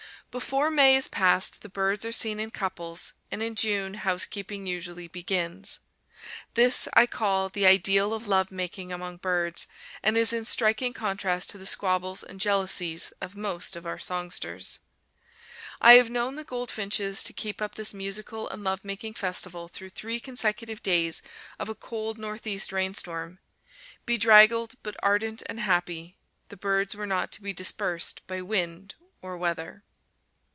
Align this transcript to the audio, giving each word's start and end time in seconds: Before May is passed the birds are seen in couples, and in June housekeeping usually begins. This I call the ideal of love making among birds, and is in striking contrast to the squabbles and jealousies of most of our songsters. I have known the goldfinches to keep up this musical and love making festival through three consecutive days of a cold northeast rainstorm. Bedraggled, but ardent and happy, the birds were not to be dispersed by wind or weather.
Before 0.31 0.71
May 0.71 0.95
is 0.95 1.09
passed 1.09 1.61
the 1.61 1.67
birds 1.67 2.05
are 2.05 2.13
seen 2.13 2.39
in 2.39 2.51
couples, 2.51 3.11
and 3.29 3.43
in 3.43 3.53
June 3.53 3.95
housekeeping 3.95 4.65
usually 4.65 5.09
begins. 5.09 5.79
This 6.53 6.87
I 6.93 7.05
call 7.05 7.49
the 7.49 7.65
ideal 7.65 8.13
of 8.13 8.29
love 8.29 8.49
making 8.49 8.93
among 8.93 9.17
birds, 9.17 9.67
and 10.01 10.17
is 10.17 10.31
in 10.31 10.45
striking 10.45 10.93
contrast 10.93 11.49
to 11.49 11.57
the 11.57 11.65
squabbles 11.65 12.23
and 12.23 12.39
jealousies 12.39 13.11
of 13.19 13.35
most 13.35 13.75
of 13.75 13.85
our 13.85 13.99
songsters. 13.99 14.79
I 15.81 15.95
have 15.95 16.09
known 16.09 16.37
the 16.37 16.45
goldfinches 16.45 17.23
to 17.25 17.33
keep 17.33 17.61
up 17.61 17.75
this 17.75 17.93
musical 17.93 18.47
and 18.47 18.63
love 18.63 18.85
making 18.85 19.15
festival 19.15 19.67
through 19.67 19.89
three 19.89 20.21
consecutive 20.21 20.81
days 20.81 21.21
of 21.59 21.67
a 21.67 21.75
cold 21.75 22.17
northeast 22.17 22.71
rainstorm. 22.71 23.39
Bedraggled, 24.05 24.75
but 24.81 24.95
ardent 25.03 25.43
and 25.47 25.59
happy, 25.59 26.15
the 26.47 26.55
birds 26.55 26.95
were 26.95 27.05
not 27.05 27.33
to 27.33 27.41
be 27.41 27.51
dispersed 27.51 28.25
by 28.27 28.41
wind 28.41 28.95
or 29.21 29.35
weather. 29.35 29.83